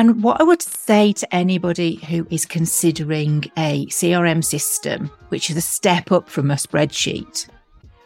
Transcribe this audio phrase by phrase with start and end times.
[0.00, 5.58] And what I would say to anybody who is considering a CRM system, which is
[5.58, 7.46] a step up from a spreadsheet,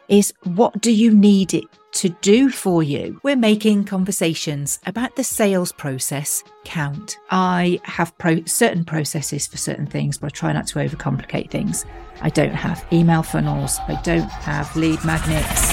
[0.08, 3.20] is what do you need it to do for you?
[3.22, 7.16] We're making conversations about the sales process count.
[7.30, 11.86] I have pro- certain processes for certain things, but I try not to overcomplicate things.
[12.22, 15.72] I don't have email funnels, I don't have lead magnets.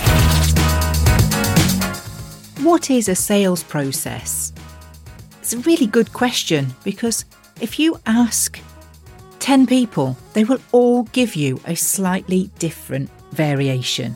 [2.64, 4.54] What is a sales process?
[5.42, 7.26] It's a really good question because
[7.60, 8.60] if you ask
[9.40, 14.16] 10 people, they will all give you a slightly different variation.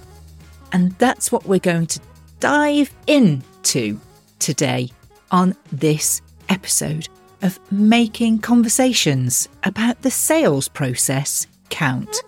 [0.71, 1.99] And that's what we're going to
[2.39, 3.99] dive into
[4.37, 4.91] today
[5.31, 7.09] on this episode
[7.41, 12.21] of Making Conversations about the sales process count.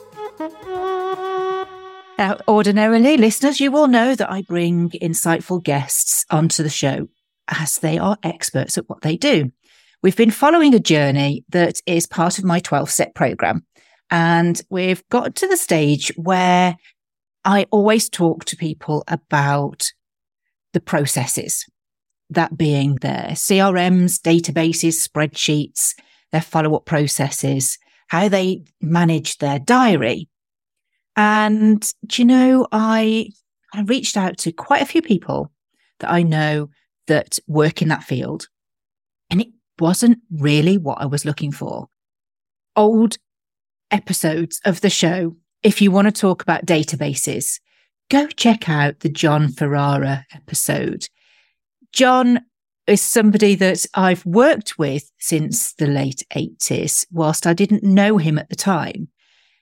[2.18, 7.08] Now, ordinarily, listeners, you will know that I bring insightful guests onto the show
[7.48, 9.52] as they are experts at what they do.
[10.04, 13.66] We've been following a journey that is part of my 12 step program.
[14.10, 16.78] And we've got to the stage where
[17.44, 19.92] I always talk to people about
[20.74, 21.66] the processes,
[22.30, 25.94] that being their CRMs, databases, spreadsheets,
[26.32, 27.78] their follow up processes,
[28.08, 30.30] how they manage their diary.
[31.16, 33.32] And do you know, I,
[33.74, 35.52] I reached out to quite a few people
[36.00, 36.70] that I know
[37.08, 38.48] that work in that field.
[39.30, 41.88] And it wasn't really what I was looking for.
[42.76, 43.18] Old
[43.92, 47.60] episodes of the show, if you want to talk about databases,
[48.10, 51.08] go check out the Jon Ferrara episode.
[51.92, 52.42] Jon
[52.86, 58.38] is somebody that I've worked with since the late 80s, whilst I didn't know him
[58.38, 59.10] at the time.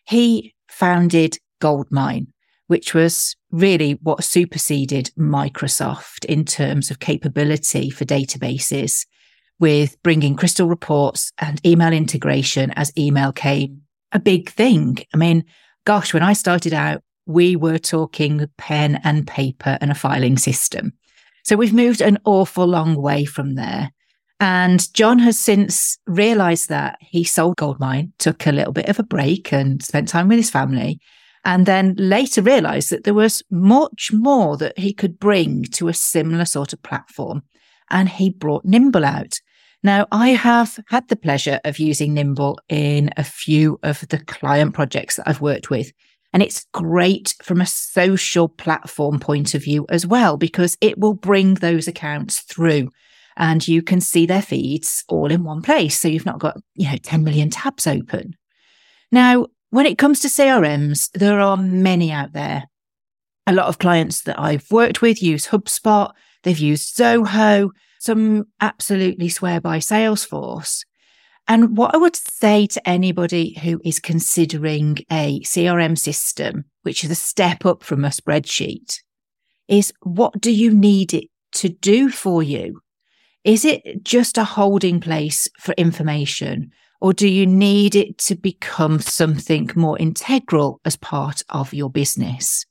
[0.08, 2.28] He founded Goldmine,
[2.68, 9.06] which was really what superseded Microsoft in terms of capability for databases
[9.60, 14.98] with bringing crystal reports and email integration as email came a big thing.
[15.14, 15.44] I mean,
[15.86, 20.94] gosh, when I started out, we were talking pen and paper and a filing system.
[21.44, 23.92] So we've moved an awful long way from there.
[24.40, 29.04] And Jon has since realized that he sold Goldmine, took a little bit of a
[29.04, 31.00] break and spent time with his family
[31.46, 35.94] and then later realized that there was much more that he could bring to a
[35.94, 37.44] similar sort of platform.
[37.92, 39.40] And he brought Nimble out.
[39.84, 44.74] Now, I have had the pleasure of using Nimble in a few of the client
[44.74, 45.92] projects that I've worked with.
[46.34, 51.14] And it's great from a social platform point of view as well, because it will
[51.14, 52.90] bring those accounts through
[53.38, 56.00] and you can see their feeds all in one place.
[56.00, 58.36] So you've not got, you know, 10 million tabs open.
[59.12, 62.64] Now, when it comes to CRMs, there are many out there.
[63.46, 66.14] A lot of clients that I've worked with use HubSpot,
[66.44, 70.86] they've used Zoho, some absolutely swear by Salesforce.
[71.46, 77.12] And what I would say to anybody who is considering a CRM system, which is
[77.12, 79.02] a step up from a spreadsheet,
[79.68, 82.80] is what do you need it to do for you?
[83.44, 86.72] Is it just a holding place for information?
[87.02, 92.66] Or do you need it to become something more integral as part of your business?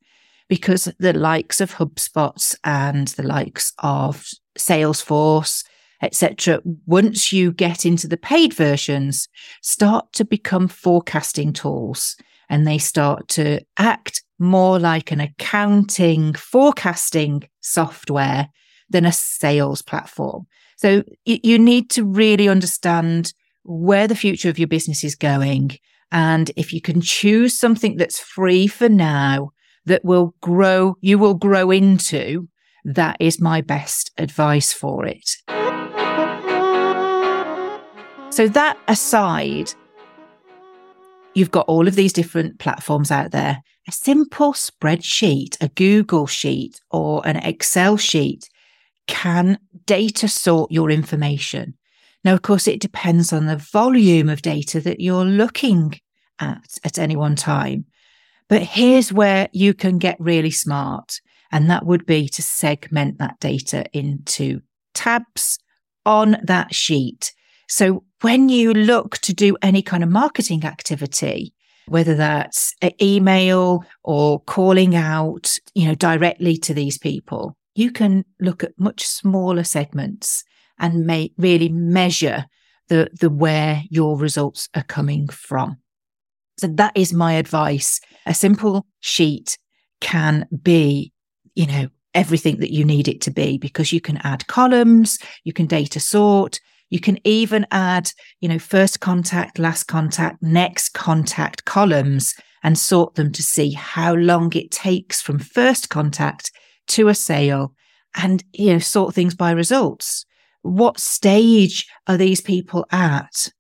[0.49, 4.27] Because the likes of HubSpot and the likes of
[4.59, 5.65] Salesforce,
[6.03, 9.29] etc., once you get into the paid versions,
[9.63, 12.17] start to become forecasting tools
[12.49, 18.49] and they start to act more like an accounting forecasting software
[18.91, 20.47] than a sales platform.
[20.77, 23.33] So you need to really understand
[23.65, 25.79] where the future of your business is going.
[26.13, 29.51] And if you can choose something that's free for now
[29.87, 32.49] that will grow, you will grow into,
[32.85, 35.29] that is my best advice for it.
[38.31, 39.73] So, that aside,
[41.35, 43.63] you've got all of these different platforms out there.
[43.87, 48.49] A simple spreadsheet, a Google sheet, or an Excel sheet
[49.07, 51.75] can data sort your information.
[52.25, 56.01] Now, of course, it depends on the volume of data that you're looking
[56.39, 57.85] at at any one time.
[58.49, 61.21] But here's where you can get really smart.
[61.53, 64.61] And that would be to segment that data into
[64.95, 65.59] tabs
[66.05, 67.33] on that sheet.
[67.69, 71.55] So when you look to do any kind of marketing activity,
[71.87, 78.65] whether that's email or calling out, you know, directly to these people, you can look
[78.65, 80.45] at much smaller segments
[80.79, 82.47] and may really measure
[82.89, 85.79] the, the where your results are coming from.
[86.59, 88.01] So that is my advice.
[88.27, 89.59] A simple sheet
[90.01, 91.13] can be,
[91.55, 95.53] you know, everything that you need it to be because you can add columns, you
[95.53, 96.61] can data sort,
[96.91, 103.17] You can even add, you know, first contact, last contact, next contact columns and sort
[103.17, 106.53] them to see how long it takes from first contact
[106.89, 107.75] to a sale
[108.15, 110.25] and, you know, sort things by results.
[110.65, 113.53] What stage are these people at?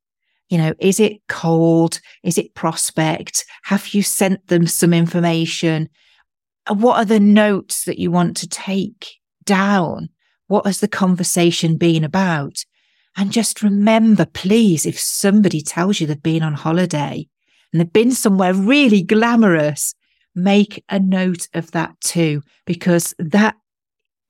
[0.48, 2.00] You know, is it cold?
[2.22, 3.44] Is it prospect?
[3.64, 5.90] Have you sent them some information?
[6.66, 10.08] What are the notes that you want to take down?
[10.46, 12.64] What has the conversation been about?
[13.18, 17.28] And just remember, please, if somebody tells you they've been on holiday
[17.70, 19.94] and they've been somewhere really glamorous,
[20.34, 23.56] make a note of that too, because that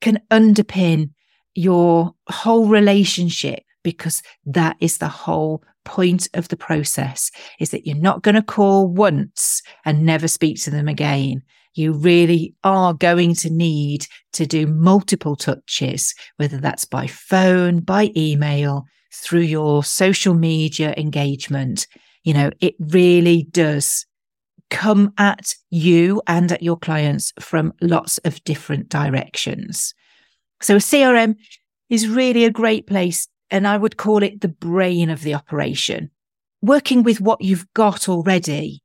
[0.01, 1.11] can underpin
[1.55, 7.95] your whole relationship because that is the whole point of the process is that you're
[7.95, 11.41] not going to call once and never speak to them again.
[11.75, 18.11] You really are going to need to do multiple touches, whether that's by phone, by
[18.17, 21.87] email, through your social media engagement.
[22.23, 24.05] You know, it really does
[24.69, 29.93] come at you and at your clients from lots of different directions.
[30.65, 31.35] So a CRM
[31.91, 36.09] is really a great place and I would call it the brain of the operation.
[36.63, 38.81] Working with what you've got already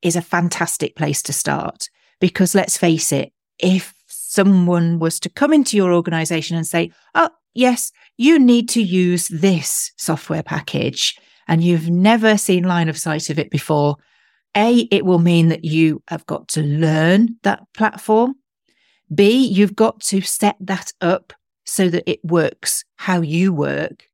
[0.00, 5.52] is a fantastic place to start because let's face it, if someone was to come
[5.52, 11.14] into your organization and say, Oh, yes, you need to use this software package
[11.46, 13.96] and you've never seen line of sight of it before,
[14.56, 18.36] A, it will mean that you have got to learn that platform.
[19.14, 21.32] B, you've got to set that up
[21.64, 24.04] so that it works how you work.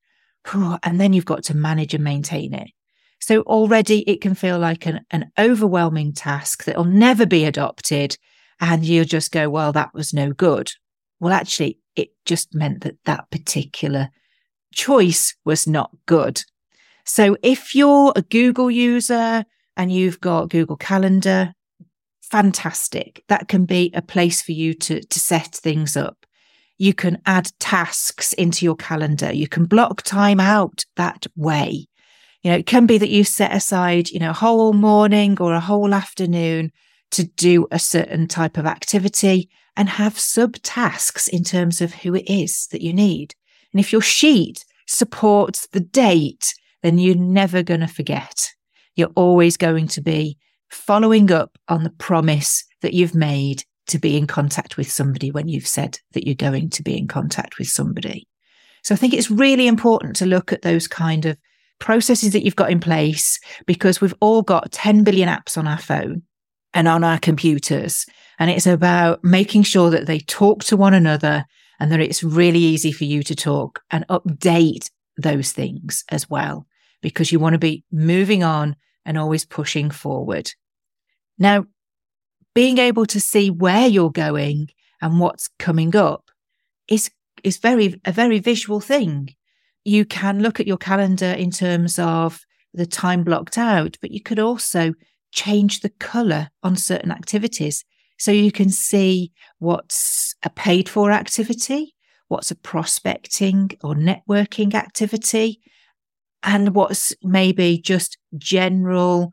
[0.53, 2.71] And then you've got to manage and maintain it.
[3.21, 8.19] So already it can feel like an, an overwhelming task that'll never be adopted.
[8.61, 10.71] And you'll just go, well, that was no good.
[11.21, 14.11] Well, actually, it just meant that that particular
[14.75, 16.43] choice was not good.
[17.05, 19.45] So if you're a Google user
[19.77, 21.54] and you've got Google Calendar,
[22.35, 23.23] fantastic.
[23.29, 26.27] That can be a place for you to, to set things up.
[26.79, 29.33] You can add tasks into your calendar.
[29.33, 31.87] You can block time out that way.
[32.43, 35.55] You know, it can be that you set aside, you know, a whole morning or
[35.55, 36.73] a whole afternoon
[37.13, 42.29] to do a certain type of activity and have subtasks in terms of who it
[42.29, 43.37] is that you need.
[43.73, 46.53] And if your sheet supports the date,
[46.83, 48.51] then you're never going to forget.
[48.97, 50.37] You're always going to be
[50.71, 55.49] following up on the promise that you've made to be in contact with somebody when
[55.49, 58.27] you've said that you're going to be in contact with somebody.
[58.83, 61.39] So I think it's really important to look at those kind of
[61.79, 65.79] processes that you've got in place because we've all got 10 billion apps on our
[65.79, 66.23] phone
[66.73, 68.07] and on our computers.
[68.39, 71.45] And it's about making sure that they talk to one another
[71.81, 76.67] and that it's really easy for you to talk and update those things as well,
[77.01, 80.53] because you want to be moving on and always pushing forward.
[81.39, 81.67] Now,
[82.55, 84.69] being able to see where you're going
[85.01, 86.31] and what's coming up
[86.89, 87.11] is
[87.43, 89.35] is very a very visual thing.
[89.85, 92.41] You can look at your calendar in terms of
[92.73, 94.95] the time blocked out, but you could also
[95.33, 97.85] change the color on certain activities.
[98.19, 101.95] So you can see what's a paid for activity,
[102.29, 105.61] what's a prospecting or networking activity,
[106.45, 109.33] and what's maybe just general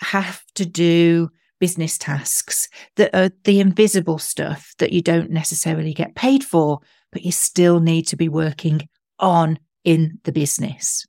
[0.00, 1.30] have to do
[1.60, 6.80] business tasks that are the invisible stuff that you don't necessarily get paid for,
[7.12, 8.88] but you still need to be working
[9.18, 11.06] on in the business.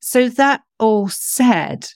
[0.00, 1.88] So that all said,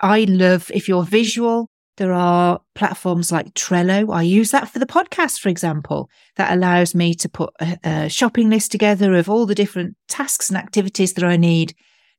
[0.00, 4.12] I love if you're visual, there are platforms like Trello.
[4.12, 8.08] I use that for the podcast, for example, that allows me to put a, a
[8.08, 11.74] shopping list together of all the different tasks and activities that I need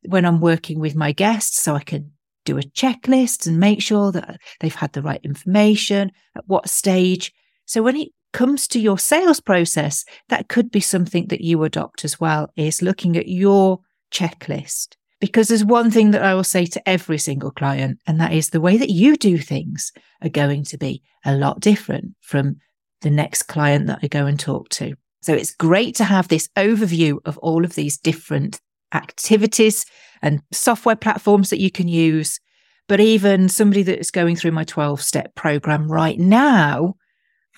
[0.05, 1.61] when I'm working with my guests.
[1.61, 2.11] So I can
[2.45, 7.31] do a checklist and make sure that they've had the right information at what stage.
[7.65, 12.03] So when it comes to your sales process, that could be something that you adopt
[12.05, 13.79] as well, is looking at your
[14.11, 14.95] checklist.
[15.19, 18.49] Because there's one thing that I will say to every single client, and that is
[18.49, 19.91] the way that you do things
[20.23, 22.55] are going to be a lot different from
[23.01, 24.95] the next client that I go and talk to.
[25.21, 28.59] So it's great to have this overview of all of these different
[28.93, 29.85] activities
[30.21, 32.39] and software platforms that you can use.
[32.87, 36.95] But even somebody that is going through my 12 step program right now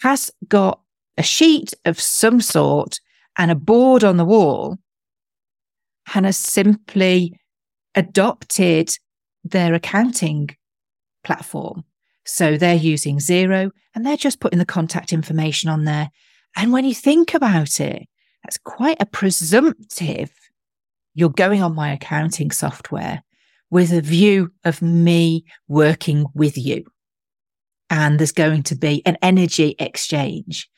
[0.01, 0.81] has got
[1.17, 2.99] a sheet of some sort
[3.37, 4.77] and a board on the wall
[6.13, 7.39] and has simply
[7.95, 8.97] adopted
[9.43, 10.49] their accounting
[11.23, 11.83] platform.
[12.25, 16.09] So they're using Xero and they're just putting the contact information on there.
[16.55, 18.03] And when you think about it,
[18.43, 20.31] that's quite a presumptive
[21.13, 23.23] you're going on my accounting software
[23.69, 26.85] with a view of me working with you.
[27.89, 30.69] And there's going to be an energy exchange.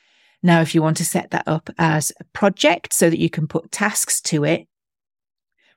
[0.44, 3.48] Now, if you want to set that up as a project so that you can
[3.48, 4.68] put tasks to it,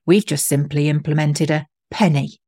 [0.07, 2.41] we've just simply implemented a penny,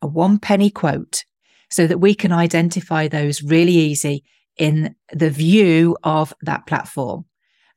[0.00, 1.24] a one penny quote
[1.70, 4.24] so that we can identify those really easy
[4.58, 7.24] in the view of that platform.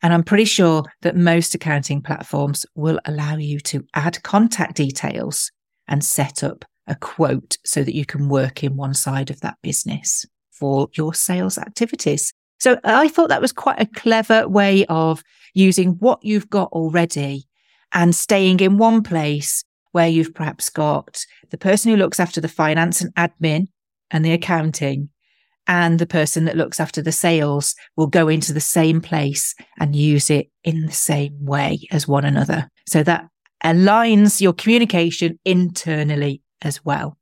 [0.05, 5.51] And I'm pretty sure that most accounting platforms will allow you to add contact details
[5.88, 9.57] and set up a quote so that you can work in one side of that
[9.63, 12.31] business for your sales activities.
[12.59, 15.24] So I thought that was quite a clever way of
[15.55, 17.47] using what you've got already
[17.91, 22.47] and staying in one place where you've perhaps got the person who looks after the
[22.47, 23.69] finance and admin
[24.12, 25.09] and the accounting
[25.67, 29.95] and the person that looks after the sales will go into the same place and
[29.95, 32.69] use it in the same way as one another.
[32.88, 33.27] So that
[33.63, 37.17] aligns your communication internally as well.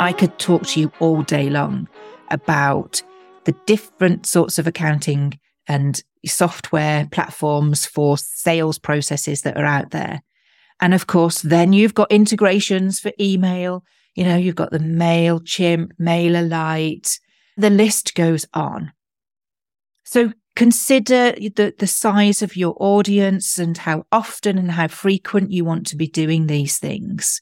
[0.00, 1.88] I could talk to you all day long
[2.30, 3.02] about
[3.44, 10.22] the different sorts of accounting and software platforms for sales processes that are out there.
[10.80, 13.82] And of course, then you've got integrations for email.
[14.18, 17.20] You know, you've got the MailChimp, MailerLite.
[17.56, 18.90] The list goes on.
[20.02, 25.64] So consider the, the size of your audience and how often and how frequent you
[25.64, 27.40] want to be doing these things.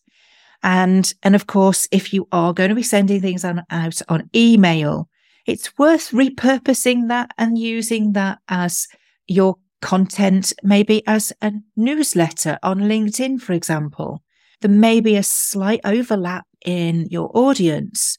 [0.62, 4.28] And, and of course, if you are going to be sending things on, out on
[4.36, 5.08] email,
[5.46, 8.86] it's worth repurposing that and using that as
[9.26, 14.22] your content, maybe as a newsletter on LinkedIn, for example.
[14.60, 18.18] There may be a slight overlap in your audience,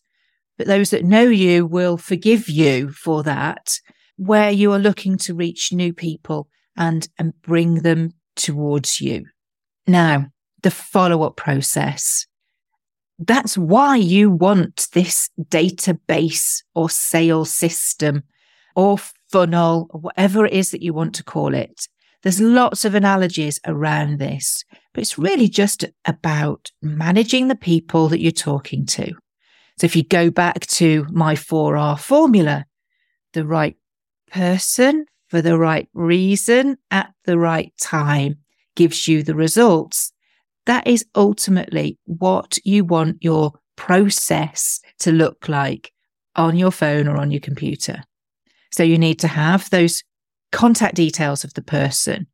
[0.58, 3.80] but those that know you will forgive you for that,
[4.16, 9.26] where you are looking to reach new people and, and bring them towards you.
[9.86, 10.28] Now,
[10.64, 12.26] the follow up process.
[13.20, 18.24] That's why you want this database or sales system
[18.76, 18.98] or
[19.32, 21.88] funnel or whatever it is that you want to call it.
[22.24, 28.20] There's lots of analogies around this, but it's really just about managing the people that
[28.20, 29.14] you're talking to.
[29.78, 32.66] So if you go back to my 4R formula,
[33.34, 33.76] the right
[34.32, 38.38] person for the right reason at the right time
[38.76, 40.12] gives you the results.
[40.66, 45.92] That is ultimately what you want your process to look like
[46.36, 48.04] on your phone or on your computer.
[48.72, 50.04] So you need to have those
[50.52, 52.28] contact details of the person.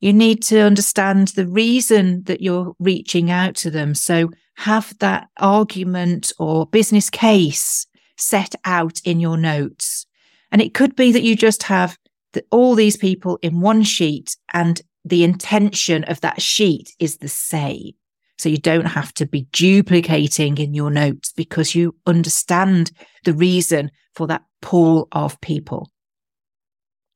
[0.00, 3.94] You need to understand the reason that you're reaching out to them.
[3.94, 10.06] So have that argument or business case set out in your notes.
[10.50, 11.96] And it could be that you just have
[12.32, 17.28] the, all these people in one sheet and the intention of that sheet is the
[17.28, 17.92] same.
[18.38, 22.92] So you don't have to be duplicating in your notes because you understand
[23.24, 25.90] the reason for that pool of people.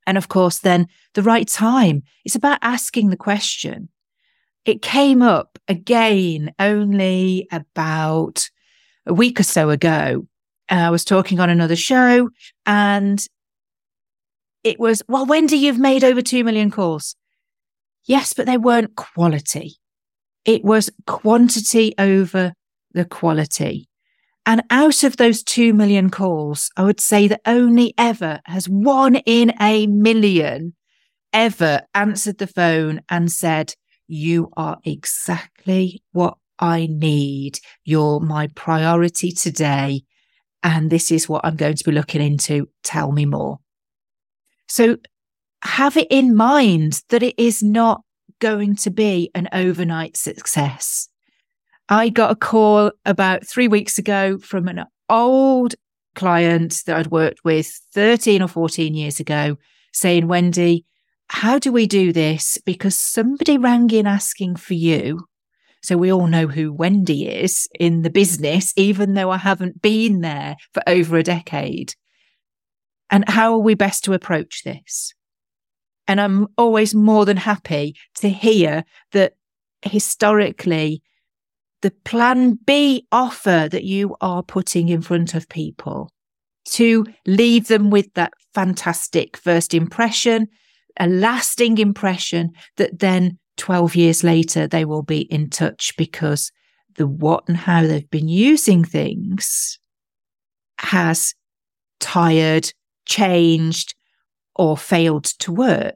[0.05, 2.03] And of course, then the right time.
[2.25, 3.89] It's about asking the question.
[4.65, 8.49] It came up again only about
[9.05, 10.27] a week or so ago.
[10.71, 12.29] Uh, I was talking on another show
[12.65, 13.25] and
[14.63, 17.15] it was, well, Wendy, you've made over 2 million calls.
[18.05, 19.75] Yes, but they weren't quality.
[20.45, 22.53] It was quantity over
[22.93, 23.87] the quality.
[24.45, 29.15] And out of those 2 million calls, I would say that only ever has one
[29.15, 30.75] in a million
[31.31, 33.73] ever answered the phone and said,
[34.07, 37.59] you are exactly what I need.
[37.83, 40.03] You're my priority today.
[40.61, 42.69] And this is what I'm going to be looking into.
[42.83, 43.59] Tell me more.
[44.67, 44.97] So
[45.63, 48.01] have it in mind that it is not
[48.39, 51.09] going to be an overnight success.
[51.89, 55.75] I got a call about three weeks ago from an old
[56.15, 59.57] client that I'd worked with 13 or 14 years ago
[59.91, 60.85] saying, Wendy,
[61.27, 62.57] how do we do this?
[62.65, 65.25] Because somebody rang in asking for you.
[65.81, 70.21] So we all know who Wendy is in the business, even though I haven't been
[70.21, 71.95] there for over a decade.
[73.09, 75.13] And how are we best to approach this?
[76.07, 79.33] And I'm always more than happy to hear that
[79.81, 81.01] historically,
[81.83, 86.09] the plan B offer that you are putting in front of people
[86.69, 90.47] to leave them with that fantastic first impression,
[90.99, 96.51] a lasting impression that then 12 years later they will be in touch because
[96.95, 99.77] the what and how they've been using things
[100.79, 101.35] has
[101.99, 102.71] tired,
[103.05, 103.93] changed,
[104.55, 105.95] or failed to work.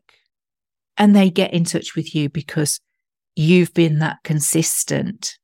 [0.97, 2.81] and they get in touch with you because
[3.35, 5.37] you've been that consistent.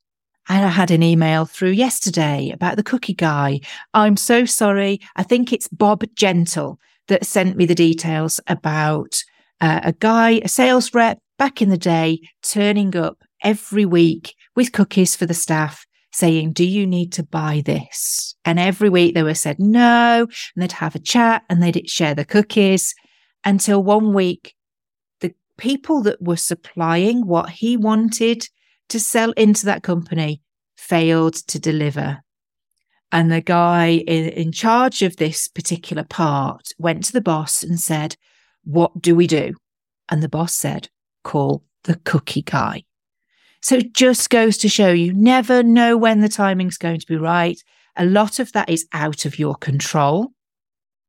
[0.50, 3.62] And I had an email through yesterday about the cookie guy.
[3.94, 5.00] I'm so sorry.
[5.16, 9.24] I think it's Bob Gentle that sent me the details about
[9.62, 14.72] uh, a guy, a sales rep back in the day, turning up every week with
[14.72, 18.36] cookies for the staff saying, do you need to buy this?
[18.46, 22.14] And every week they were said no, and they'd have a chat and they'd share
[22.14, 22.94] the cookies
[23.44, 24.54] until one week,
[25.22, 28.48] the people that were supplying what he wanted
[28.94, 30.40] to sell into that company
[30.78, 32.22] failed to deliver.
[33.12, 37.80] And the guy in, in charge of this particular part went to the boss and
[37.80, 38.16] said,
[38.64, 39.56] what do we do?
[40.10, 40.90] And the boss said,
[41.24, 42.84] call the cookie guy.
[43.64, 47.18] So it just goes to show you never know when the timing's going to be
[47.18, 47.60] right.
[47.96, 50.34] A lot of that is out of your control.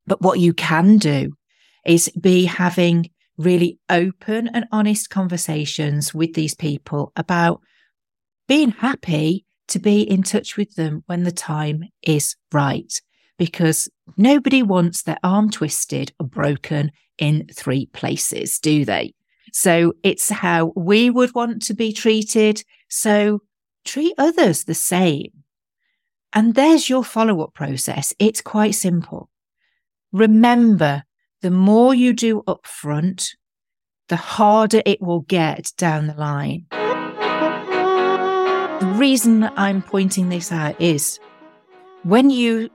[0.07, 1.35] But what you can do
[1.85, 7.61] is be having really open and honest conversations with these people about
[8.47, 13.01] being happy to be in touch with them when the time is right.
[13.39, 19.15] Because nobody wants their arm twisted or broken in three places, do they?
[19.53, 22.63] So it's how we would want to be treated.
[22.89, 23.41] So
[23.85, 25.31] treat others the same.
[26.33, 28.13] And there's your follow up process.
[28.19, 29.31] It's quite simple.
[30.13, 31.05] Remember,
[31.43, 33.31] the more you do up front,
[34.09, 36.67] the harder it will get down the line.
[38.85, 41.19] The reason I'm pointing this out is
[42.03, 42.69] when you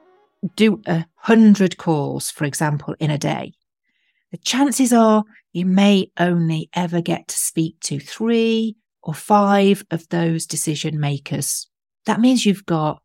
[0.55, 3.53] do a hundred calls, for example, in a day,
[4.31, 5.23] the chances are
[5.53, 11.67] you may only ever get to speak to three or five of those decision makers.
[12.07, 13.03] That means you've got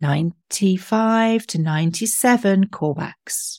[0.00, 3.58] 95 to 97 callbacks.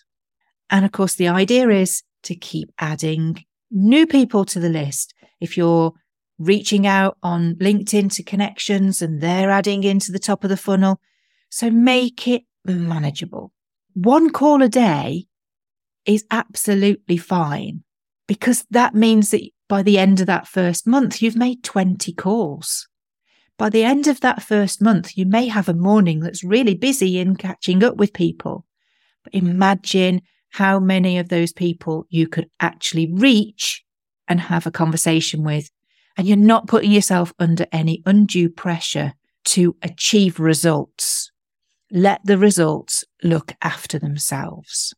[0.71, 5.13] And of course, the idea is to keep adding new people to the list.
[5.39, 5.93] If you're
[6.39, 10.99] reaching out on LinkedIn to connections and they're adding into the top of the funnel.
[11.49, 13.51] So make it manageable.
[13.93, 15.25] One call a day
[16.05, 17.83] is absolutely fine
[18.27, 22.87] because that means that by the end of that first month, you've made 20 calls.
[23.57, 27.19] By the end of that first month, you may have a morning that's really busy
[27.19, 28.65] in catching up with people.
[29.23, 33.83] But imagine how many of those people you could actually reach
[34.27, 35.69] and have a conversation with.
[36.17, 39.13] And you're not putting yourself under any undue pressure
[39.45, 41.31] to achieve results.
[41.91, 44.93] Let the results look after themselves.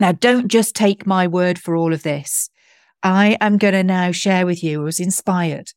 [0.00, 2.50] Now, don't just take my word for all of this.
[3.02, 5.70] I am going to now share with you, I was inspired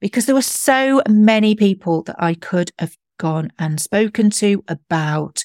[0.00, 5.44] because there were so many people that I could have gone and spoken to about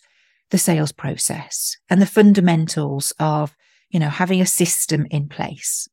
[0.52, 3.56] the sales process and the fundamentals of,
[3.90, 5.88] you know, having a system in place.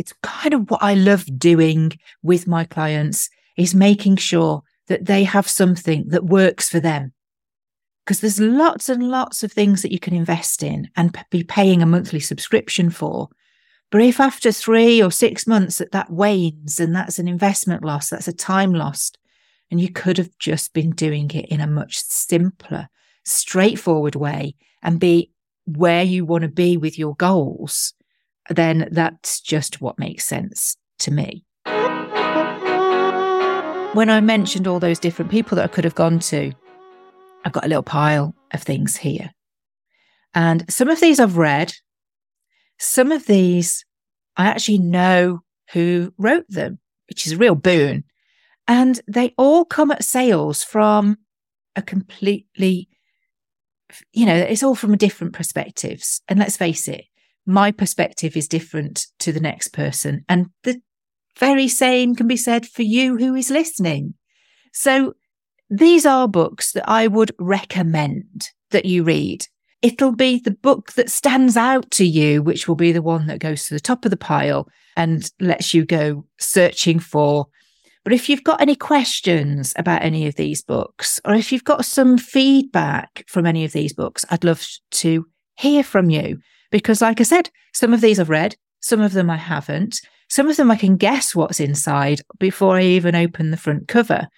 [0.00, 5.24] It's kind of what I love doing with my clients is making sure that they
[5.24, 7.12] have something that works for them
[8.02, 11.82] because there's lots and lots of things that you can invest in and be paying
[11.82, 13.28] a monthly subscription for.
[13.90, 18.08] But if after three or six months that that wanes and that's an investment loss,
[18.08, 19.18] that's a time lost,
[19.70, 22.88] and you could have just been doing it in a much simpler,
[23.24, 25.30] straightforward way and be
[25.66, 27.92] where you want to be with your goals,
[28.50, 31.44] then that's just what makes sense to me.
[33.94, 36.52] When I mentioned all those different people that I could have gone to,
[37.44, 39.30] I've got a little pile of things here.
[40.34, 41.72] And some of these I've read.
[42.78, 43.84] Some of these
[44.36, 48.04] I actually know who wrote them, which is a real boon.
[48.68, 51.18] And they all come at sales from
[51.74, 52.88] a completely,
[54.12, 56.22] you know, it's all from different perspectives.
[56.28, 57.04] And let's face it,
[57.50, 60.24] my perspective is different to the next person.
[60.28, 60.80] And the
[61.38, 64.14] very same can be said for you who is listening.
[64.72, 65.14] So
[65.68, 69.46] these are books that I would recommend that you read.
[69.82, 73.38] It'll be the book that stands out to you, which will be the one that
[73.38, 77.46] goes to the top of the pile and lets you go searching for.
[78.04, 81.84] But if you've got any questions about any of these books, or if you've got
[81.84, 86.38] some feedback from any of these books, I'd love to hear from you.
[86.70, 90.00] Because, like I said, some of these I've read, some of them I haven't.
[90.28, 94.28] Some of them I can guess what's inside before I even open the front cover.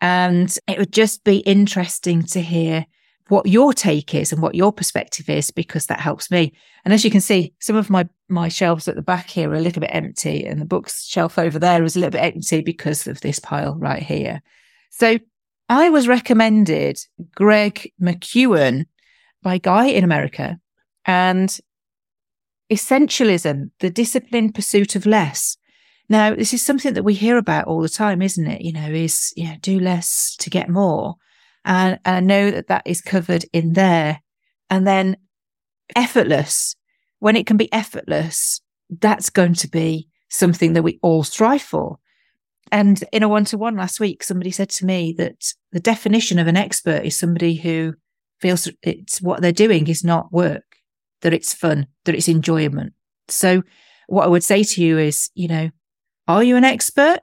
[0.00, 2.86] And it would just be interesting to hear
[3.28, 6.52] what your take is and what your perspective is, because that helps me.
[6.84, 9.54] And as you can see, some of my, my shelves at the back here are
[9.54, 13.06] a little bit empty and the bookshelf over there is a little bit empty because
[13.06, 14.42] of this pile right here.
[14.90, 15.18] So
[15.68, 16.98] I was recommended
[17.34, 18.86] Greg McKeown
[19.42, 20.58] by Guy in America.
[21.04, 21.56] And
[22.72, 25.58] Essentialism, the disciplined pursuit of less.
[26.08, 28.62] Now, this is something that we hear about all the time, isn't it?
[28.62, 31.16] You know, is, you know, do less to get more.
[31.64, 34.20] And, and I know that that is covered in there.
[34.70, 35.18] And then
[35.94, 36.74] effortless,
[37.18, 41.98] when it can be effortless, that's going to be something that we all strive for.
[42.70, 46.38] And in a one to one last week, somebody said to me that the definition
[46.38, 47.94] of an expert is somebody who
[48.40, 50.71] feels it's what they're doing is not work,
[51.22, 52.92] that it's fun, that it's enjoyment.
[53.28, 53.62] So
[54.06, 55.70] what I would say to you is, you know,
[56.28, 57.20] are you an expert?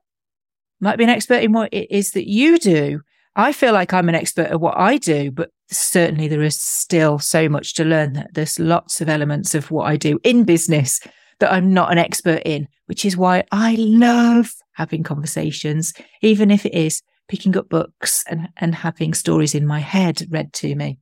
[0.81, 3.01] Might be an expert in what it is that you do.
[3.35, 7.19] I feel like I'm an expert at what I do, but certainly there is still
[7.19, 8.25] so much to learn.
[8.33, 10.99] There's lots of elements of what I do in business
[11.39, 16.65] that I'm not an expert in, which is why I love having conversations, even if
[16.65, 20.97] it is picking up books and, and having stories in my head read to me.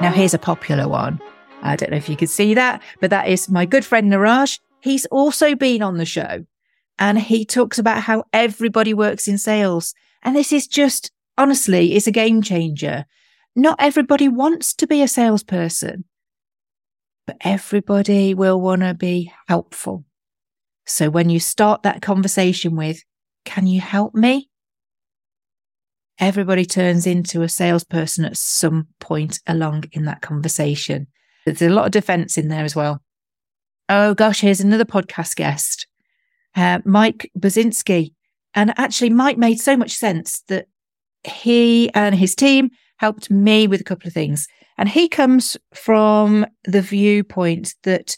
[0.00, 1.20] Now, here's a popular one.
[1.62, 4.60] I don't know if you can see that, but that is my good friend Niraj.
[4.80, 6.44] He's also been on the show
[7.00, 9.94] and he talks about how everybody works in sales.
[10.22, 13.06] And this is just, honestly, it's a game changer.
[13.56, 16.04] Not everybody wants to be a salesperson,
[17.26, 20.04] but everybody will want to be helpful.
[20.86, 23.02] So when you start that conversation with,
[23.44, 24.47] can you help me?
[26.20, 31.06] Everybody turns into a salesperson at some point along in that conversation.
[31.46, 33.02] There's a lot of defense in there as well.
[33.88, 35.86] Oh gosh, here's another podcast guest,
[36.56, 38.14] uh, Mike Baczynski.
[38.54, 40.66] And actually, Mike made so much sense that
[41.24, 44.48] he and his team helped me with a couple of things.
[44.76, 48.16] And he comes from the viewpoint that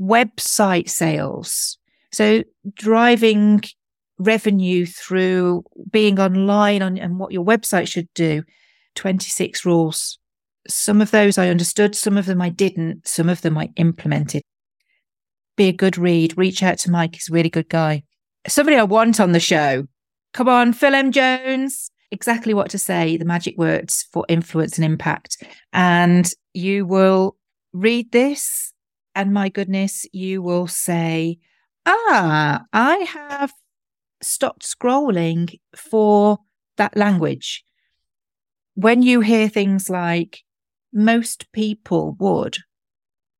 [0.00, 1.78] website sales
[2.12, 2.42] so
[2.74, 3.62] driving
[4.24, 8.42] revenue through being online on, and what your website should do,
[8.94, 10.18] 26 rules.
[10.68, 14.42] Some of those I understood, some of them I didn't, some of them I implemented.
[15.56, 16.38] Be a good read.
[16.38, 17.14] Reach out to Mike.
[17.14, 18.04] He's a really good guy.
[18.48, 19.86] Somebody I want on the show.
[20.32, 21.12] Come on, Phil M.
[21.12, 21.90] Jones.
[22.10, 25.42] Exactly what to say, the magic words for influence and impact.
[25.72, 27.36] And you will
[27.72, 28.72] read this,
[29.14, 31.38] and my goodness, you will say,
[31.86, 33.52] ah, I have
[34.22, 36.38] stopped scrolling for
[36.76, 37.64] that language.
[38.74, 40.42] When you hear things like
[40.92, 42.58] most people would,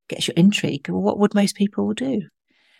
[0.08, 0.88] gets your intrigue.
[0.88, 2.22] What would most people do?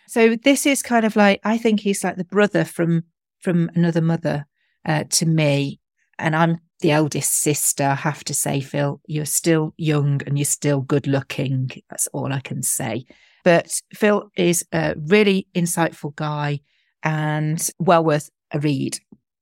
[0.07, 3.03] So this is kind of like I think he's like the brother from
[3.39, 4.45] from another mother
[4.85, 5.79] uh, to me,
[6.19, 7.83] and I'm the eldest sister.
[7.83, 11.71] I have to say, Phil, you're still young and you're still good looking.
[11.89, 13.05] That's all I can say.
[13.43, 16.59] But Phil is a really insightful guy
[17.03, 18.97] and well worth a read,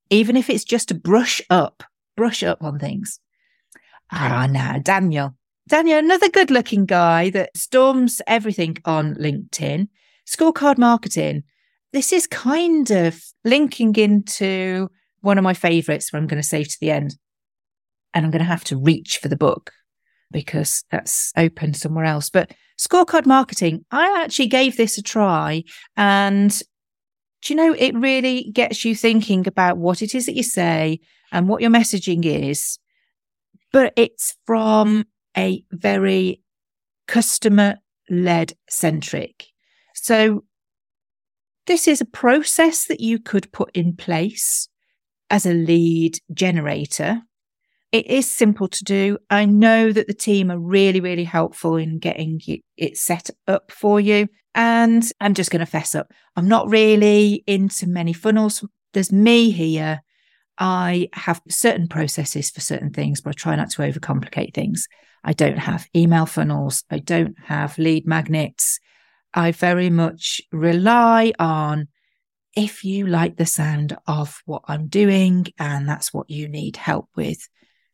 [0.10, 1.84] even if it's just to brush up,
[2.18, 3.20] brush up on things.
[4.12, 5.36] Ah, now Daniel.
[5.70, 9.88] Daniel, another good looking guy that storms everything on LinkedIn.
[10.28, 11.44] Scorecard marketing.
[11.94, 14.90] This is kind of linking into
[15.22, 17.16] one of my favorites where I'm going to save to the end.
[18.14, 19.72] And I'm going to have to reach for the book
[20.32, 22.30] because that's open somewhere else.
[22.30, 25.64] But scorecard marketing, I actually gave this a try
[25.96, 26.62] and
[27.42, 31.00] do you know, it really gets you thinking about what it is that you say
[31.32, 32.78] and what your messaging is.
[33.72, 36.42] But it's from a very
[37.08, 37.78] customer
[38.10, 39.46] led centric.
[39.96, 40.44] So
[41.68, 44.68] this is a process that you could put in place
[45.30, 47.22] as a lead generator
[47.92, 49.18] it is simple to do.
[49.30, 52.40] I know that the team are really, really helpful in getting
[52.78, 54.28] it set up for you.
[54.54, 56.12] And I'm just going to fess up.
[56.36, 58.66] I'm not really into many funnels.
[58.94, 60.02] There's me here.
[60.58, 64.88] I have certain processes for certain things, but I try not to overcomplicate things.
[65.24, 66.84] I don't have email funnels.
[66.90, 68.80] I don't have lead magnets.
[69.34, 71.88] I very much rely on
[72.56, 77.08] if you like the sound of what I'm doing and that's what you need help
[77.16, 77.48] with,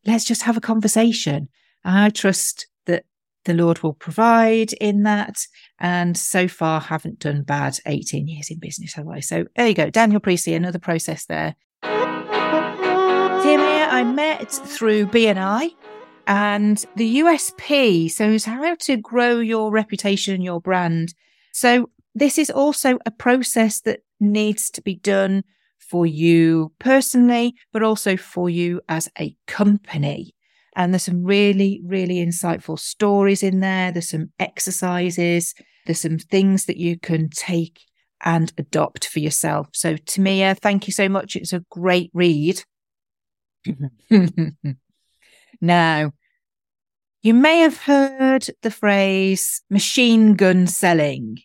[0.06, 1.50] let's just have a conversation.
[1.84, 2.68] I trust
[3.46, 5.38] the Lord will provide in that.
[5.80, 9.22] And so far, haven't done bad 18 years in business, have I?
[9.22, 9.90] So there you go.
[9.90, 11.56] Daniel Priestley, another process there.
[11.84, 15.70] Timia, I met through BNI
[16.28, 18.12] and the USP.
[18.12, 21.14] So it's how to grow your reputation, and your brand.
[21.54, 25.44] So this is also a process that needs to be done
[25.78, 30.34] for you personally, but also for you as a company.
[30.78, 33.92] And there's some really, really insightful stories in there.
[33.92, 35.56] There's some exercises.
[35.86, 37.82] There's some things that you can take
[38.24, 39.70] and adopt for yourself.
[39.74, 41.36] So, Tamia, thank you so much.
[41.36, 42.64] It's a great read.
[45.62, 46.12] now,
[47.24, 51.40] You may have heard the phrase machine gun selling.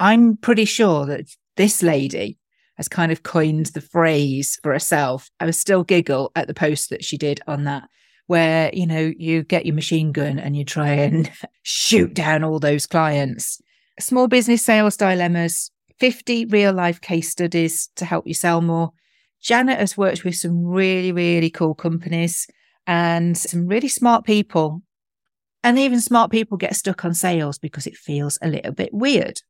[0.00, 2.39] I'm pretty sure that this lady
[2.80, 5.28] has kind of coined the phrase for herself.
[5.38, 7.82] I was still giggle at the post that she did on that,
[8.26, 11.30] where, you know, you get your machine gun and you try and
[11.62, 13.60] shoot down all those clients.
[13.98, 18.92] Small business sales dilemmas, 50 real life case studies to help you sell more.
[19.42, 22.46] Janet has worked with some really, really cool companies
[22.86, 24.80] and some really smart people.
[25.62, 29.42] And even smart people get stuck on sales because it feels a little bit weird.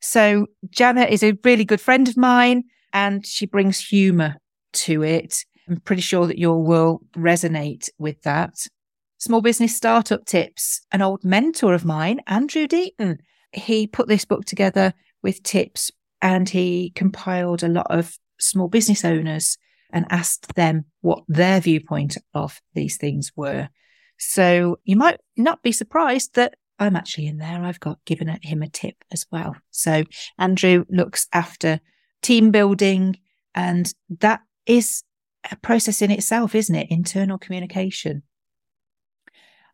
[0.00, 4.36] So Janet is a really good friend of mine and she brings humor
[4.72, 5.44] to it.
[5.68, 8.54] I'm pretty sure that you will resonate with that.
[9.18, 10.80] Small business startup tips.
[10.90, 13.18] An old mentor of mine, Andrew Deaton,
[13.52, 15.90] he put this book together with tips
[16.22, 19.58] and he compiled a lot of small business owners
[19.92, 23.68] and asked them what their viewpoint of these things were.
[24.18, 27.62] So you might not be surprised that I'm actually in there.
[27.62, 29.54] I've got given him a tip as well.
[29.70, 30.04] So
[30.38, 31.80] Andrew looks after
[32.22, 33.18] team building
[33.54, 35.02] and that is
[35.50, 36.90] a process in itself, isn't it?
[36.90, 38.22] Internal communication.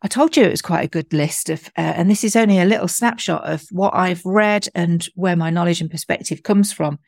[0.01, 2.59] I told you it was quite a good list of, uh, and this is only
[2.59, 6.99] a little snapshot of what I've read and where my knowledge and perspective comes from.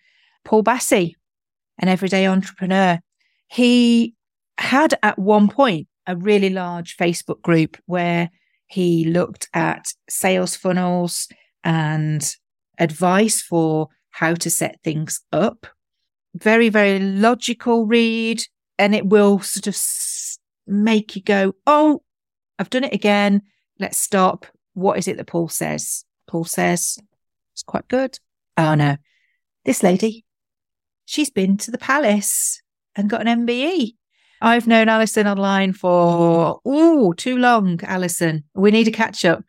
[0.44, 1.16] Paul Bassi,
[1.78, 3.00] an everyday entrepreneur,
[3.48, 4.16] he
[4.58, 8.32] had at one point a really large Facebook group where
[8.70, 11.28] he looked at sales funnels
[11.64, 12.36] and
[12.78, 15.68] advice for how to set things up.
[16.36, 18.44] Very, very logical read,
[18.78, 19.78] and it will sort of
[20.68, 22.04] make you go, Oh,
[22.60, 23.42] I've done it again.
[23.80, 24.46] Let's stop.
[24.74, 26.06] What is it that Paul says?
[26.28, 27.00] Paul says
[27.54, 28.20] it's quite good.
[28.56, 28.98] Oh no,
[29.66, 30.26] this lady,
[31.06, 32.62] she's been to the palace
[32.96, 33.96] and got an MBE.
[34.42, 38.44] I've known Alison online for, oh, too long, Alison.
[38.56, 39.44] We need to catch up.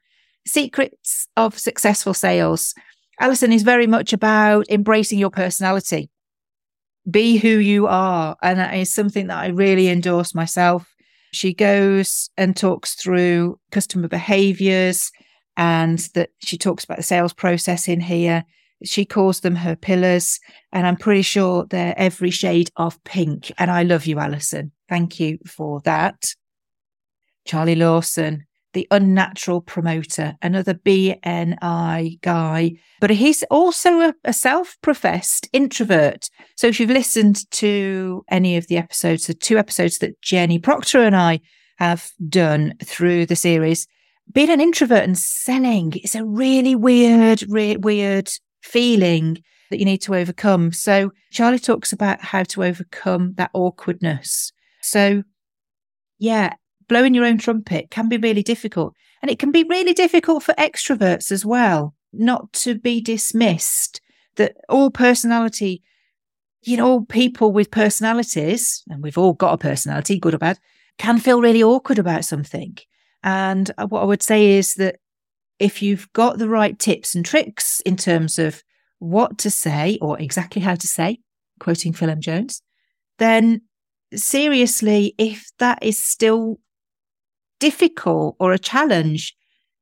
[0.47, 2.75] Secrets of successful sales.
[3.21, 6.11] Alison is very much about embracing your personality.
[7.09, 8.37] Be who you are.
[8.43, 10.93] And that is something that I really endorse myself.
[11.33, 15.13] She goes and talks through customer behaviors
[15.57, 18.45] and that she talks about the sales process in here.
[18.83, 20.41] She calls them her pillars,
[20.73, 23.53] and I'm pretty sure they're every shade of pink.
[23.59, 24.73] And I love you, Alison.
[24.91, 26.35] Thank you for that.
[27.47, 35.49] Charlie Lawson, the unnatural promoter, another BNI guy, but he's also a, a self professed
[35.53, 36.29] introvert.
[36.57, 41.03] So if you've listened to any of the episodes, the two episodes that Jenny Proctor
[41.03, 41.41] and I
[41.79, 43.87] have done through the series,
[44.33, 48.29] being an introvert and selling is a really weird, re- weird
[48.63, 50.73] feeling that you need to overcome.
[50.73, 54.53] So Charlie talks about how to overcome that awkwardness.
[54.91, 55.23] So
[56.19, 56.55] yeah,
[56.89, 58.95] blowing your own trumpet can be really difficult.
[59.23, 64.01] And it can be really difficult for extroverts as well, not to be dismissed
[64.37, 65.83] that all personality,
[66.63, 70.59] you know, all people with personalities, and we've all got a personality, good or bad,
[70.99, 72.77] can feel really awkward about something.
[73.23, 74.97] And uh, what I would say is that
[75.59, 78.63] if you've got the right tips and tricks in terms of
[78.99, 81.19] what to say or exactly how to say,
[81.59, 82.21] quoting Phil M.
[82.21, 82.63] Jones,
[83.19, 83.63] then
[84.15, 86.61] seriously, if that is still
[87.59, 89.37] difficult or a challenge,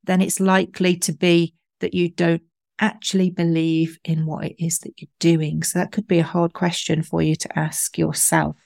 [0.04, 2.42] then it's likely to be that you don't
[2.80, 5.62] actually believe in what it is that you're doing.
[5.62, 8.56] So that could be a hard question for you to ask yourself.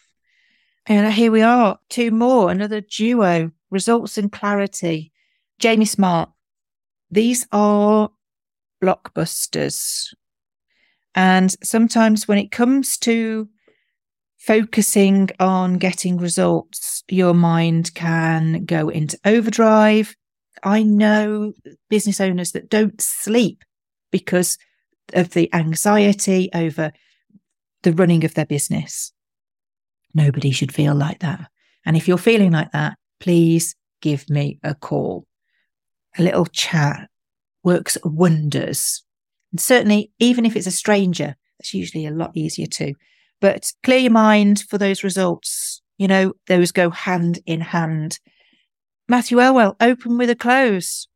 [0.87, 5.13] And here we are, two more, another duo, results and clarity.
[5.59, 6.31] Jamie Smart,
[7.11, 8.11] these are
[8.83, 10.13] blockbusters.
[11.15, 13.49] And sometimes when it comes to
[14.47, 20.17] focusing on getting results, your mind can go into overdrive.
[20.65, 21.53] I know
[21.89, 23.63] business owners that don't sleep
[24.11, 24.59] because
[25.15, 26.93] of the anxiety over
[27.83, 29.13] the running of their business.
[30.15, 31.49] Nobody should feel like that.
[31.85, 35.27] And if you're feeling like that, please give me a call
[36.19, 37.09] a little chat
[37.63, 39.03] works wonders.
[39.53, 42.95] And certainly, even if it's a stranger, it's usually a lot easier too.
[43.43, 45.83] But clear your mind for those results.
[45.99, 48.21] You know, those go hand in hand.
[49.09, 51.09] Matthew Elwell, open with a close.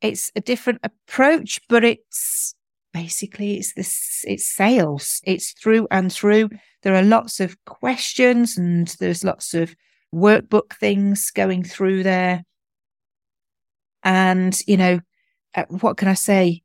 [0.00, 2.54] It's a different approach, but it's
[2.94, 5.20] basically it's this it's sales.
[5.24, 6.48] It's through and through.
[6.82, 9.76] There are lots of questions and there's lots of
[10.12, 12.44] workbook things going through there.
[14.02, 15.00] And, you know,
[15.54, 16.62] uh, what can I say?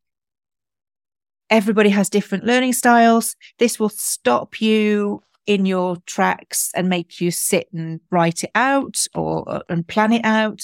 [1.54, 3.36] Everybody has different learning styles.
[3.60, 9.06] This will stop you in your tracks and make you sit and write it out
[9.14, 10.62] or and plan it out.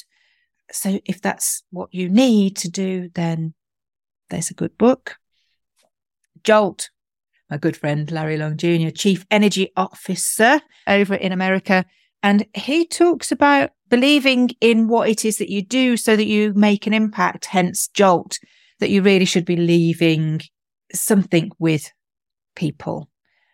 [0.73, 3.55] So if that's what you need to do, then
[4.31, 5.15] there's a good book.
[6.43, 6.91] Jolt,
[7.49, 11.85] my good friend Larry Long Jr., Chief Energy Officer over in America.
[12.25, 16.53] And he talks about believing in what it is that you do so that you
[16.55, 18.41] make an impact, hence Jolt,
[18.81, 20.41] that you really should be leaving
[20.93, 21.93] something with
[22.57, 23.09] people.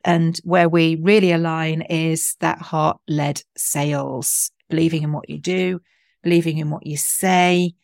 [0.05, 5.81] And where we really align is that heart led sales, believing in what you do,
[6.23, 7.75] believing in what you say.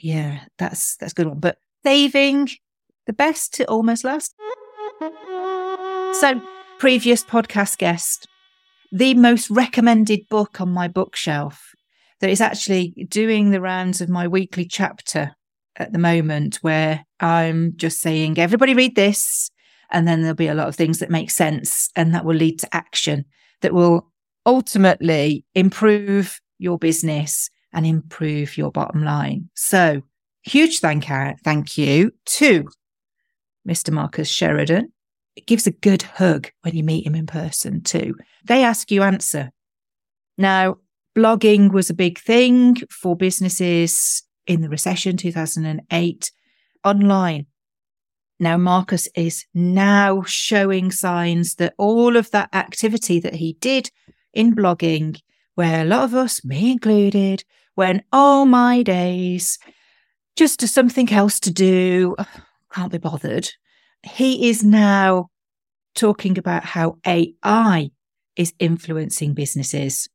[0.00, 1.38] Yeah, that's, that's good one.
[1.38, 2.48] But saving
[3.06, 4.34] the best to almost last.
[6.20, 6.40] So,
[6.78, 8.26] previous podcast guest,
[8.92, 11.74] the most recommended book on my bookshelf
[12.20, 15.34] that is actually doing the rounds of my weekly chapter
[15.76, 19.50] at the moment, where I'm just saying, everybody read this.
[19.90, 22.58] And then there'll be a lot of things that make sense and that will lead
[22.60, 23.24] to action
[23.60, 24.10] that will
[24.44, 29.48] ultimately improve your business and improve your bottom line.
[29.54, 30.02] So,
[30.42, 31.06] huge thank,
[31.44, 32.66] thank you to
[33.68, 33.92] Mr.
[33.92, 34.92] Marcus Sheridan.
[35.36, 38.14] It gives a good hug when you meet him in person, too.
[38.44, 39.50] They ask you answer.
[40.38, 40.76] Now,
[41.16, 46.30] blogging was a big thing for businesses in the recession 2008
[46.86, 47.46] online.
[48.38, 53.90] Now, Marcus is now showing signs that all of that activity that he did
[54.32, 55.20] in blogging,
[55.54, 57.44] where a lot of us, me included,
[57.76, 59.58] went, oh my days,
[60.36, 62.14] just to something else to do,
[62.72, 63.50] can't be bothered.
[64.02, 65.30] He is now
[65.94, 67.90] talking about how AI
[68.36, 70.08] is influencing businesses.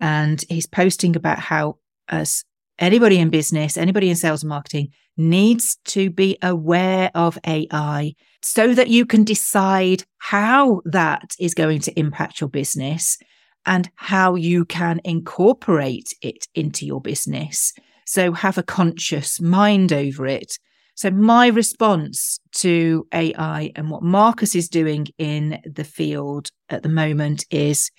[0.00, 1.76] And he's posting about how,
[2.08, 2.44] as
[2.78, 8.74] anybody in business, anybody in sales and marketing needs to be aware of AI so
[8.74, 13.18] that you can decide how that is going to impact your business
[13.64, 17.72] and how you can incorporate it into your business.
[18.06, 20.58] So have a conscious mind over it.
[20.94, 26.88] So my response to AI and what Marcus is doing in the field at the
[26.88, 27.90] moment is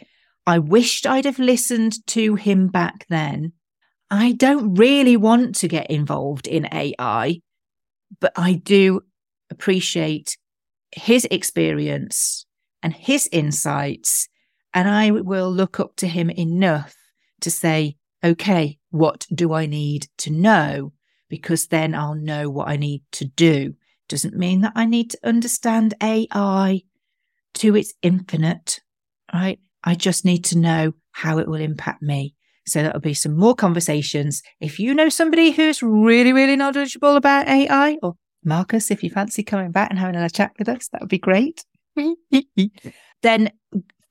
[0.47, 3.51] I wished I'd have listened to him back then
[4.09, 7.41] I don't really want to get involved in AI,
[8.19, 9.01] but I do
[9.49, 10.37] appreciate
[10.91, 12.45] his experience
[12.81, 14.29] and his insights.
[14.73, 16.95] And I will look up to him enough
[17.41, 20.93] to say, okay, what do I need to know?
[21.29, 23.73] Because then I'll know what I need to do.
[24.07, 26.83] Doesn't mean that I need to understand AI
[27.55, 28.79] to its infinite,
[29.33, 29.59] right?
[29.83, 32.37] I just need to know how it will impact me.
[32.67, 34.43] So that'll be some more conversations.
[34.60, 39.43] If you know somebody who's really, really knowledgeable about AI, or Marcus, if you fancy
[39.43, 41.63] coming back and having a chat with us, that would be great.
[43.23, 43.51] then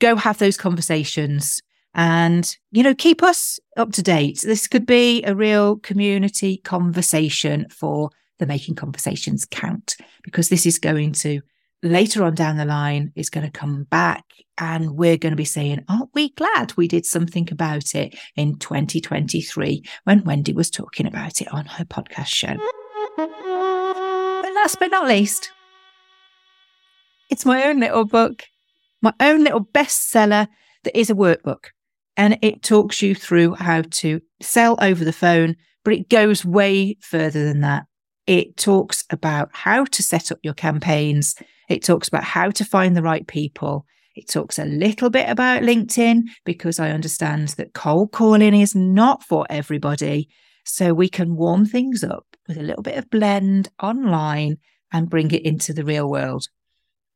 [0.01, 1.61] go have those conversations
[1.95, 4.41] and, you know, keep us up to date.
[4.43, 10.79] This could be a real community conversation for the Making Conversations Count, because this is
[10.79, 11.41] going to
[11.87, 14.25] later on down the line is going to come back
[14.59, 18.59] and we're going to be saying, aren't we glad we did something about it in
[18.59, 22.57] 2023 when Wendy was talking about it on her podcast show?
[23.17, 25.51] But last but not least,
[27.31, 28.45] it's my own little book,
[29.03, 30.49] my own little bestseller
[30.85, 31.67] that is a workbook.
[32.17, 36.97] And it talks you through how to sell over the phone, but it goes way
[37.03, 37.85] further than that.
[38.27, 41.37] It talks about how to set up your campaigns.
[41.69, 43.87] It talks about how to find the right people.
[44.15, 49.23] It talks a little bit about LinkedIn because I understand that cold calling is not
[49.23, 50.29] for everybody.
[50.65, 54.59] So we can warm things up with a little bit of blend online
[54.93, 56.49] and bring it into the real world.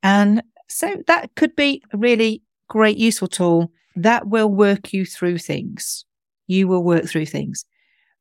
[0.02, 5.38] And so that could be a really great, useful tool that will work you through
[5.38, 6.04] things.
[6.46, 7.64] You will work through things.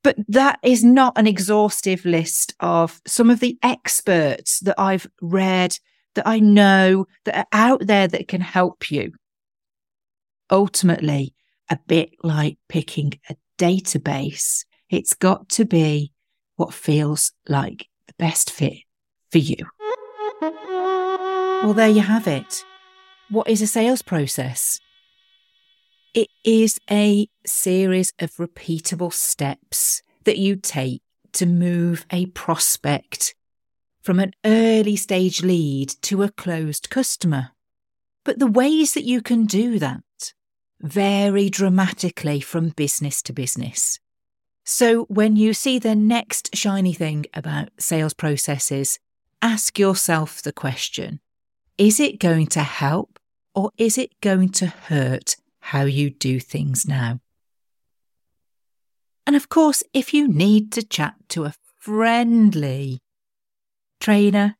[0.03, 5.77] But that is not an exhaustive list of some of the experts that I've read
[6.15, 9.13] that I know that are out there that can help you.
[10.51, 11.33] Ultimately,
[11.69, 16.11] a bit like picking a database, it's got to be
[16.55, 18.79] what feels like the best fit
[19.31, 19.57] for you.
[20.41, 22.63] Well, there you have it.
[23.29, 24.79] What is a sales process?
[26.13, 31.03] It is a series of repeatable steps that you take
[31.33, 33.35] to move a prospect
[34.01, 37.51] from an early stage lead to a closed customer.
[38.23, 40.33] But the ways that you can do that
[40.81, 43.99] vary dramatically from business to business.
[44.63, 48.99] So when you see the next shiny thing about sales processes,
[49.41, 51.19] ask yourself the question
[51.77, 53.19] Is it going to help
[53.55, 57.19] or is it going to hurt how you do things now?
[59.25, 62.99] And of course, if you need to chat to a friendly
[64.09, 64.55] trainer,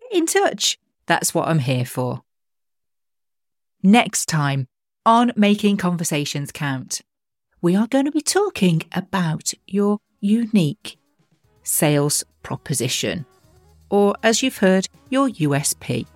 [0.00, 0.78] get in touch.
[1.04, 2.22] That's what I'm here for.
[3.82, 4.66] Next time
[5.04, 7.02] on Making Conversations Count,
[7.60, 10.96] we are going to be talking about your unique
[11.64, 13.26] sales proposition,
[13.90, 16.06] or as you've heard, your USP.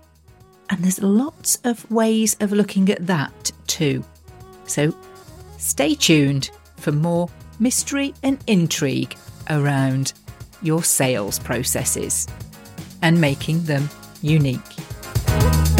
[0.70, 4.02] And there's lots of ways of looking at that too.
[4.64, 4.96] So
[5.58, 7.28] stay tuned for more
[7.58, 9.14] mystery and intrigue
[9.50, 10.14] around
[10.62, 12.26] your sales processes
[13.02, 13.88] and making them
[14.22, 15.79] unique.